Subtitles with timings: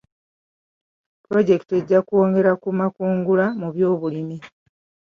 [1.23, 4.37] Pulojekiti ejja kwongera ku makungula mu byobulimi.